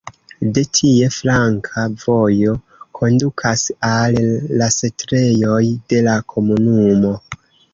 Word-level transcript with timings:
De 0.53 0.61
tie 0.77 1.09
flanka 1.15 1.83
vojo 2.03 2.55
kondukas 2.99 3.67
al 3.91 4.19
la 4.63 4.71
setlejoj 4.79 5.63
de 5.95 6.01
la 6.09 6.17
komunumo. 6.35 7.17